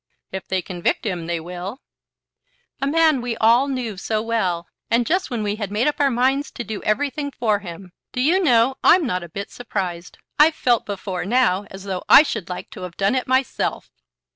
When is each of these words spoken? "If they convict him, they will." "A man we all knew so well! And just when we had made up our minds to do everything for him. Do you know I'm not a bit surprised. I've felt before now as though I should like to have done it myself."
"If 0.31 0.47
they 0.47 0.63
convict 0.63 1.05
him, 1.05 1.27
they 1.27 1.39
will." 1.39 1.83
"A 2.81 2.87
man 2.87 3.21
we 3.21 3.37
all 3.37 3.67
knew 3.67 3.97
so 3.97 4.19
well! 4.19 4.65
And 4.89 5.05
just 5.05 5.29
when 5.29 5.43
we 5.43 5.57
had 5.57 5.69
made 5.69 5.85
up 5.85 5.99
our 5.99 6.09
minds 6.09 6.49
to 6.53 6.63
do 6.63 6.81
everything 6.81 7.29
for 7.29 7.59
him. 7.59 7.91
Do 8.11 8.19
you 8.19 8.41
know 8.43 8.77
I'm 8.83 9.05
not 9.05 9.21
a 9.21 9.29
bit 9.29 9.51
surprised. 9.51 10.17
I've 10.39 10.55
felt 10.55 10.87
before 10.87 11.23
now 11.23 11.67
as 11.69 11.83
though 11.83 12.03
I 12.09 12.23
should 12.23 12.49
like 12.49 12.71
to 12.71 12.81
have 12.81 12.97
done 12.97 13.13
it 13.13 13.27
myself." 13.27 13.91